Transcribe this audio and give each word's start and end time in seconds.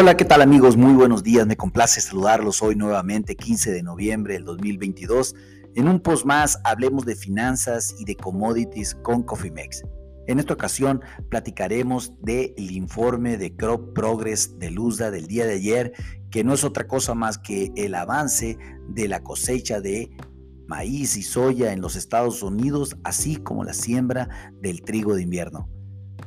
Hola, 0.00 0.16
¿qué 0.16 0.24
tal 0.24 0.40
amigos? 0.40 0.78
Muy 0.78 0.94
buenos 0.94 1.22
días. 1.22 1.46
Me 1.46 1.58
complace 1.58 2.00
saludarlos 2.00 2.62
hoy 2.62 2.74
nuevamente, 2.74 3.36
15 3.36 3.70
de 3.70 3.82
noviembre 3.82 4.32
del 4.32 4.46
2022. 4.46 5.34
En 5.74 5.88
un 5.88 6.00
post 6.00 6.24
más 6.24 6.58
hablemos 6.64 7.04
de 7.04 7.14
finanzas 7.14 7.94
y 7.98 8.06
de 8.06 8.16
commodities 8.16 8.94
con 8.94 9.22
Cofimex. 9.22 9.82
En 10.26 10.38
esta 10.38 10.54
ocasión 10.54 11.02
platicaremos 11.28 12.14
del 12.22 12.54
informe 12.70 13.36
de 13.36 13.54
Crop 13.54 13.92
Progress 13.94 14.58
de 14.58 14.70
Luzda 14.70 15.10
del 15.10 15.26
día 15.26 15.44
de 15.44 15.56
ayer, 15.56 15.92
que 16.30 16.44
no 16.44 16.54
es 16.54 16.64
otra 16.64 16.86
cosa 16.86 17.14
más 17.14 17.36
que 17.36 17.70
el 17.76 17.94
avance 17.94 18.56
de 18.88 19.06
la 19.06 19.22
cosecha 19.22 19.82
de 19.82 20.10
maíz 20.66 21.18
y 21.18 21.22
soya 21.22 21.74
en 21.74 21.82
los 21.82 21.94
Estados 21.94 22.42
Unidos, 22.42 22.96
así 23.04 23.36
como 23.36 23.64
la 23.64 23.74
siembra 23.74 24.30
del 24.62 24.80
trigo 24.80 25.14
de 25.14 25.24
invierno. 25.24 25.68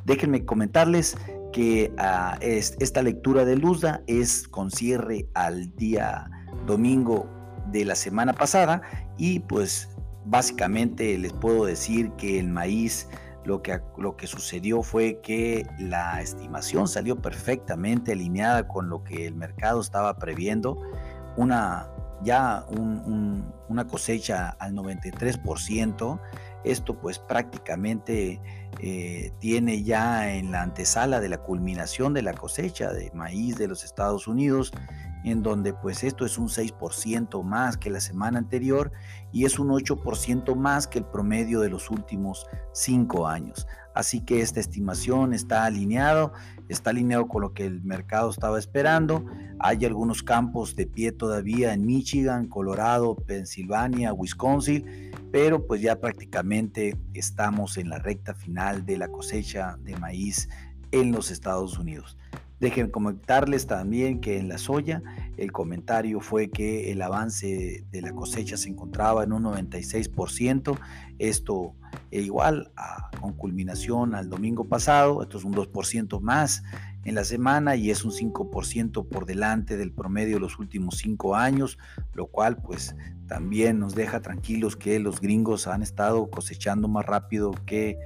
Déjenme 0.04 0.44
comentarles 0.44 1.16
que 1.54 1.94
ah, 1.98 2.36
esta 2.40 3.00
lectura 3.00 3.44
de 3.44 3.54
Luzda 3.54 4.02
es 4.08 4.48
con 4.48 4.72
cierre 4.72 5.28
al 5.34 5.72
día 5.76 6.28
domingo 6.66 7.28
de 7.70 7.84
la 7.84 7.94
semana 7.94 8.32
pasada 8.32 8.82
y 9.16 9.38
pues 9.38 9.88
básicamente 10.24 11.16
les 11.16 11.32
puedo 11.32 11.64
decir 11.64 12.10
que 12.18 12.40
el 12.40 12.48
maíz 12.48 13.08
lo 13.44 13.62
que, 13.62 13.80
lo 13.96 14.16
que 14.16 14.26
sucedió 14.26 14.82
fue 14.82 15.20
que 15.22 15.64
la 15.78 16.20
estimación 16.20 16.88
salió 16.88 17.22
perfectamente 17.22 18.12
alineada 18.12 18.66
con 18.66 18.88
lo 18.88 19.04
que 19.04 19.24
el 19.24 19.36
mercado 19.36 19.80
estaba 19.80 20.18
previendo. 20.18 20.76
Una, 21.36 21.88
ya 22.22 22.64
una 22.70 23.86
cosecha 23.86 24.50
al 24.58 24.74
93%. 24.74 26.20
Esto 26.64 26.98
pues 26.98 27.18
prácticamente 27.18 28.40
eh, 28.80 29.32
tiene 29.38 29.82
ya 29.82 30.34
en 30.34 30.50
la 30.50 30.62
antesala 30.62 31.20
de 31.20 31.28
la 31.28 31.38
culminación 31.38 32.14
de 32.14 32.22
la 32.22 32.32
cosecha 32.32 32.92
de 32.92 33.10
maíz 33.12 33.56
de 33.56 33.68
los 33.68 33.84
Estados 33.84 34.26
Unidos, 34.26 34.72
en 35.24 35.42
donde 35.42 35.72
pues 35.72 36.04
esto 36.04 36.24
es 36.24 36.38
un 36.38 36.48
6% 36.48 37.42
más 37.42 37.76
que 37.76 37.90
la 37.90 38.00
semana 38.00 38.38
anterior 38.38 38.92
y 39.32 39.46
es 39.46 39.58
un 39.58 39.68
8% 39.68 40.54
más 40.54 40.86
que 40.86 40.98
el 40.98 41.06
promedio 41.06 41.60
de 41.60 41.70
los 41.70 41.90
últimos 41.90 42.46
cinco 42.72 43.26
años. 43.26 43.66
Así 43.94 44.20
que 44.20 44.40
esta 44.40 44.60
estimación 44.60 45.32
está 45.32 45.64
alineado, 45.64 46.32
está 46.68 46.90
alineado 46.90 47.28
con 47.28 47.42
lo 47.42 47.54
que 47.54 47.64
el 47.64 47.82
mercado 47.82 48.28
estaba 48.28 48.58
esperando. 48.58 49.24
Hay 49.60 49.84
algunos 49.84 50.22
campos 50.22 50.74
de 50.74 50.86
pie 50.86 51.12
todavía 51.12 51.72
en 51.72 51.86
Michigan, 51.86 52.48
Colorado, 52.48 53.14
Pensilvania, 53.14 54.12
Wisconsin, 54.12 55.12
pero 55.30 55.66
pues 55.66 55.80
ya 55.80 56.00
prácticamente 56.00 56.98
estamos 57.14 57.78
en 57.78 57.88
la 57.88 57.98
recta 57.98 58.34
final 58.34 58.84
de 58.84 58.98
la 58.98 59.08
cosecha 59.08 59.78
de 59.80 59.96
maíz 59.96 60.48
en 60.90 61.12
los 61.12 61.30
Estados 61.30 61.78
Unidos. 61.78 62.16
Dejen 62.60 62.90
comentarles 62.90 63.66
también 63.66 64.20
que 64.20 64.38
en 64.38 64.48
la 64.48 64.58
soya 64.58 65.02
el 65.36 65.52
comentario 65.52 66.20
fue 66.20 66.50
que 66.50 66.92
el 66.92 67.02
avance 67.02 67.84
de 67.90 68.00
la 68.00 68.12
cosecha 68.12 68.56
se 68.56 68.68
encontraba 68.68 69.24
en 69.24 69.32
un 69.32 69.44
96%. 69.44 70.78
Esto 71.18 71.74
e 72.10 72.20
igual 72.22 72.70
a, 72.76 73.10
con 73.20 73.32
culminación 73.32 74.14
al 74.14 74.28
domingo 74.28 74.64
pasado. 74.64 75.22
Esto 75.22 75.38
es 75.38 75.44
un 75.44 75.54
2% 75.54 76.20
más 76.20 76.62
en 77.04 77.14
la 77.14 77.24
semana 77.24 77.76
y 77.76 77.90
es 77.90 78.04
un 78.04 78.12
5% 78.12 79.08
por 79.08 79.26
delante 79.26 79.76
del 79.76 79.92
promedio 79.92 80.36
de 80.36 80.40
los 80.40 80.58
últimos 80.58 80.98
cinco 80.98 81.36
años, 81.36 81.78
lo 82.14 82.26
cual 82.26 82.56
pues 82.56 82.96
también 83.26 83.78
nos 83.78 83.94
deja 83.94 84.20
tranquilos 84.20 84.76
que 84.76 84.98
los 85.00 85.20
gringos 85.20 85.66
han 85.66 85.82
estado 85.82 86.30
cosechando 86.30 86.88
más 86.88 87.04
rápido 87.04 87.52
que, 87.66 87.98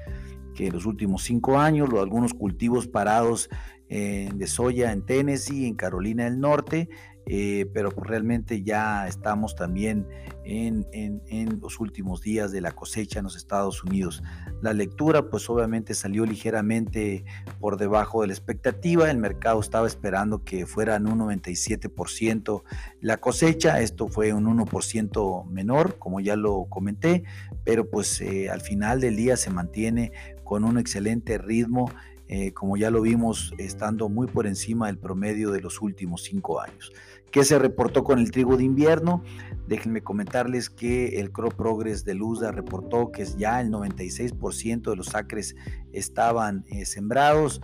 que 0.59 0.73
los 0.73 0.87
últimos 0.87 1.23
cinco 1.23 1.61
años, 1.61 1.89
los, 1.89 2.01
algunos 2.01 2.35
cultivos 2.35 2.89
parados 2.89 3.49
eh, 3.89 4.29
de 4.35 4.47
soya 4.49 4.91
en 4.91 5.07
Tennessee, 5.07 5.69
en 5.69 5.77
Carolina 5.77 6.25
del 6.25 6.41
Norte, 6.41 6.89
eh, 7.29 7.69
pero 7.75 7.91
pues 7.91 8.09
realmente 8.09 8.63
ya 8.63 9.07
estamos 9.07 9.55
también 9.55 10.07
en, 10.45 10.87
los 11.61 11.79
últimos 11.81 12.23
días 12.23 12.53
de 12.53 12.61
la 12.61 12.73
cosecha 12.73 13.19
en 13.19 13.25
los 13.25 13.37
Estados 13.37 13.85
Unidos. 13.85 14.23
La 14.63 14.73
lectura 14.73 15.29
pues 15.29 15.49
obviamente 15.51 15.95
salió 15.95 16.25
ligeramente 16.25 17.25
por 17.61 17.77
debajo 17.77 18.23
de 18.23 18.29
la 18.29 18.33
expectativa, 18.33 19.11
el 19.11 19.19
mercado 19.19 19.61
estaba 19.61 19.87
esperando 19.87 20.45
que 20.45 20.65
fueran 20.65 21.07
un 21.07 21.19
97% 21.19 22.63
la 23.01 23.19
cosecha, 23.19 23.81
esto 23.81 24.09
fue 24.09 24.33
un 24.33 24.47
1% 24.47 25.47
menor, 25.49 25.99
como 25.99 26.21
ya 26.21 26.37
lo 26.37 26.65
comenté, 26.71 27.25
pero 27.65 27.91
pues 27.91 28.21
eh, 28.21 28.49
al 28.49 28.63
final 28.63 29.01
del 29.01 29.17
día 29.17 29.37
se 29.37 29.51
mantiene 29.51 30.13
con 30.45 30.65
un 30.65 30.79
excelente 30.79 31.37
ritmo 31.37 31.91
eh, 32.29 32.53
como 32.53 32.77
ya 32.77 32.91
lo 32.91 33.03
vimos, 33.03 33.55
estando 33.59 34.09
muy 34.09 34.27
por 34.27 34.47
encima 34.47 34.87
del 34.87 34.99
promedio 34.99 35.51
de 35.51 35.61
los 35.61 35.81
últimos 35.81 36.23
cinco 36.23 36.61
años. 36.61 36.93
¿Qué 37.31 37.45
se 37.45 37.59
reportó 37.59 38.05
con 38.05 38.19
el 38.19 38.31
trigo 38.31 38.57
de 38.57 38.65
invierno? 38.65 39.23
Déjenme 39.67 40.03
comentarles 40.03 40.71
que 40.71 41.21
el 41.21 41.31
Crop 41.31 41.55
Progress 41.55 42.05
de 42.05 42.15
Luzda 42.15 42.53
reportó 42.53 43.13
que 43.13 43.25
ya 43.25 43.61
el 43.61 43.71
96% 43.71 44.91
de 44.91 44.97
los 44.97 45.15
acres 45.15 45.55
estaban 45.93 46.65
eh, 46.69 46.87
sembrados 46.87 47.61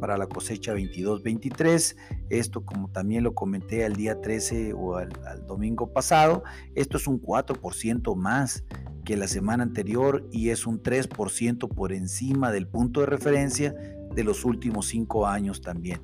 para 0.00 0.18
la 0.18 0.26
cosecha 0.26 0.74
22-23. 0.74 1.96
Esto, 2.30 2.64
como 2.64 2.90
también 2.90 3.24
lo 3.24 3.34
comenté 3.34 3.84
al 3.84 3.94
día 3.94 4.20
13 4.20 4.72
o 4.74 4.96
al, 4.96 5.10
al 5.26 5.46
domingo 5.46 5.92
pasado, 5.92 6.42
esto 6.74 6.96
es 6.96 7.06
un 7.06 7.22
4% 7.22 8.16
más 8.16 8.64
que 9.04 9.16
la 9.16 9.28
semana 9.28 9.62
anterior 9.62 10.28
y 10.30 10.50
es 10.50 10.66
un 10.66 10.82
3% 10.82 11.68
por 11.68 11.92
encima 11.92 12.52
del 12.52 12.66
punto 12.66 13.00
de 13.00 13.06
referencia 13.06 13.74
de 14.14 14.24
los 14.24 14.44
últimos 14.44 14.86
cinco 14.86 15.26
años 15.26 15.60
también. 15.60 16.00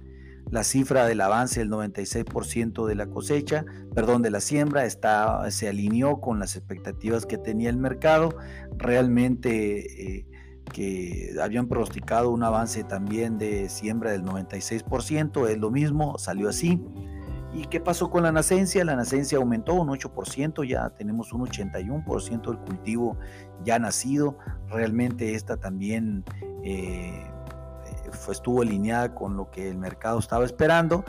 La 0.51 0.65
cifra 0.65 1.07
del 1.07 1.21
avance 1.21 1.61
del 1.61 1.71
96% 1.71 2.87
de 2.87 2.95
la 2.95 3.07
cosecha, 3.09 3.67
perdón, 3.95 4.23
de 4.23 4.31
la 4.31 4.41
siembra, 4.41 4.87
está, 4.87 5.51
se 5.51 5.69
alineó 5.69 6.21
con 6.21 6.39
las 6.39 6.57
expectativas 6.57 7.27
que 7.27 7.37
tenía 7.37 7.69
el 7.69 7.77
mercado. 7.77 8.35
Realmente 8.79 10.19
eh, 10.19 10.27
que 10.73 11.35
habían 11.43 11.69
pronosticado 11.69 12.31
un 12.31 12.43
avance 12.43 12.83
también 12.85 13.39
de 13.39 13.69
siembra 13.69 14.11
del 14.11 14.23
96%, 14.23 15.49
es 15.49 15.59
lo 15.59 15.71
mismo, 15.71 16.19
salió 16.19 16.49
así. 16.49 16.81
¿Y 17.55 17.65
qué 17.65 17.81
pasó 17.81 18.11
con 18.11 18.23
la 18.23 18.33
nacencia? 18.33 18.85
La 18.85 18.95
nacencia 18.95 19.39
aumentó 19.39 19.75
un 19.75 19.89
8%, 19.89 20.69
ya 20.69 20.91
tenemos 20.91 21.33
un 21.33 21.47
81% 21.47 22.47
del 22.47 22.59
cultivo 22.59 23.17
ya 23.65 23.79
nacido. 23.79 24.37
Realmente 24.69 25.35
esta 25.35 25.57
también 25.57 26.25
eh, 26.63 27.27
estuvo 28.31 28.63
alineada 28.63 29.15
con 29.15 29.37
lo 29.37 29.51
que 29.51 29.71
el 29.71 29.79
mercado 29.79 30.19
estaba 30.19 30.45
esperando 30.45 31.05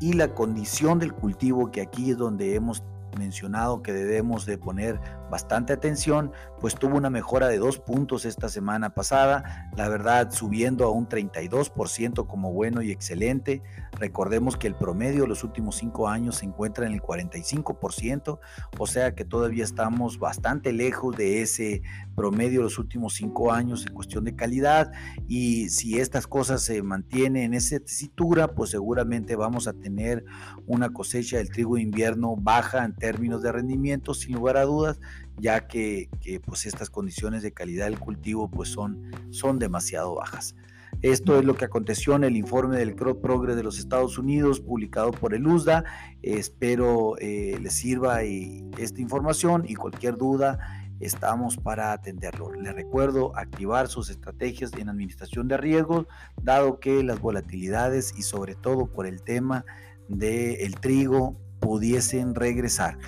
y 0.00 0.14
la 0.14 0.34
condición 0.34 0.98
del 0.98 1.14
cultivo, 1.14 1.70
que 1.70 1.80
aquí 1.80 2.10
es 2.10 2.18
donde 2.18 2.56
hemos 2.56 2.82
mencionado 3.14 3.82
que 3.82 3.92
debemos 3.92 4.46
de 4.46 4.58
poner 4.58 5.00
bastante 5.30 5.72
atención, 5.72 6.32
pues 6.60 6.74
tuvo 6.74 6.96
una 6.96 7.10
mejora 7.10 7.48
de 7.48 7.58
dos 7.58 7.78
puntos 7.78 8.24
esta 8.24 8.48
semana 8.48 8.94
pasada, 8.94 9.70
la 9.76 9.88
verdad 9.88 10.30
subiendo 10.30 10.84
a 10.84 10.90
un 10.90 11.08
32% 11.08 12.26
como 12.26 12.52
bueno 12.52 12.82
y 12.82 12.90
excelente. 12.90 13.62
Recordemos 13.98 14.56
que 14.56 14.66
el 14.66 14.74
promedio 14.74 15.22
de 15.22 15.28
los 15.28 15.44
últimos 15.44 15.76
cinco 15.76 16.08
años 16.08 16.36
se 16.36 16.46
encuentra 16.46 16.86
en 16.86 16.92
el 16.92 17.02
45%, 17.02 18.38
o 18.78 18.86
sea 18.86 19.14
que 19.14 19.24
todavía 19.24 19.64
estamos 19.64 20.18
bastante 20.18 20.72
lejos 20.72 21.16
de 21.16 21.42
ese 21.42 21.82
promedio 22.14 22.62
los 22.62 22.78
últimos 22.78 23.14
cinco 23.14 23.52
años 23.52 23.86
en 23.86 23.94
cuestión 23.94 24.24
de 24.24 24.34
calidad 24.34 24.92
y 25.28 25.68
si 25.68 25.98
estas 25.98 26.26
cosas 26.26 26.62
se 26.62 26.82
mantienen 26.82 27.44
en 27.44 27.54
esa 27.54 27.78
tesitura, 27.80 28.54
pues 28.54 28.70
seguramente 28.70 29.36
vamos 29.36 29.68
a 29.68 29.72
tener 29.72 30.24
una 30.66 30.90
cosecha 30.90 31.38
del 31.38 31.50
trigo 31.50 31.76
de 31.76 31.82
invierno 31.82 32.36
baja 32.36 32.84
en 32.84 32.94
términos 32.94 33.42
de 33.42 33.52
rendimiento, 33.52 34.14
sin 34.14 34.34
lugar 34.34 34.56
a 34.56 34.64
dudas, 34.64 35.00
ya 35.38 35.66
que, 35.66 36.08
pues 36.44 36.66
estas 36.66 36.90
condiciones 36.90 37.42
de 37.42 37.52
calidad 37.52 37.86
del 37.86 37.98
cultivo 37.98 38.50
pues 38.50 38.68
son, 38.68 39.10
son 39.30 39.58
demasiado 39.58 40.14
bajas. 40.14 40.54
Esto 41.02 41.38
es 41.38 41.44
lo 41.44 41.54
que 41.54 41.66
aconteció 41.66 42.16
en 42.16 42.24
el 42.24 42.36
informe 42.36 42.78
del 42.78 42.94
Crop 42.94 43.20
Progress 43.20 43.56
de 43.56 43.62
los 43.62 43.78
Estados 43.78 44.16
Unidos 44.16 44.60
publicado 44.60 45.10
por 45.10 45.34
el 45.34 45.46
USDA. 45.46 45.84
Espero 46.22 47.18
eh, 47.18 47.58
les 47.60 47.74
sirva 47.74 48.22
esta 48.22 49.00
información 49.02 49.64
y 49.68 49.74
cualquier 49.74 50.16
duda 50.16 50.83
estamos 51.06 51.56
para 51.56 51.92
atenderlo. 51.92 52.52
Les 52.52 52.74
recuerdo 52.74 53.36
activar 53.36 53.88
sus 53.88 54.10
estrategias 54.10 54.72
en 54.74 54.88
administración 54.88 55.48
de 55.48 55.56
riesgos, 55.56 56.06
dado 56.42 56.80
que 56.80 57.02
las 57.02 57.20
volatilidades 57.20 58.14
y 58.16 58.22
sobre 58.22 58.54
todo 58.54 58.86
por 58.86 59.06
el 59.06 59.22
tema 59.22 59.64
del 60.08 60.74
trigo 60.76 61.36
pudiesen 61.60 62.34
regresar. 62.34 62.98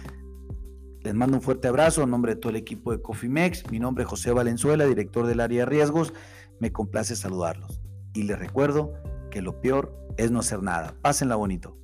Les 1.02 1.14
mando 1.14 1.36
un 1.36 1.42
fuerte 1.42 1.68
abrazo 1.68 2.02
en 2.02 2.10
nombre 2.10 2.34
de 2.34 2.40
todo 2.40 2.50
el 2.50 2.56
equipo 2.56 2.90
de 2.90 3.00
Cofimex. 3.00 3.70
Mi 3.70 3.78
nombre 3.78 4.04
es 4.04 4.10
José 4.10 4.32
Valenzuela, 4.32 4.86
director 4.86 5.26
del 5.26 5.40
área 5.40 5.60
de 5.60 5.66
riesgos. 5.66 6.12
Me 6.58 6.72
complace 6.72 7.14
saludarlos. 7.14 7.80
Y 8.12 8.24
les 8.24 8.38
recuerdo 8.38 8.92
que 9.30 9.40
lo 9.40 9.60
peor 9.60 9.96
es 10.16 10.30
no 10.30 10.40
hacer 10.40 10.62
nada. 10.62 10.96
Pásenla 11.02 11.36
bonito. 11.36 11.76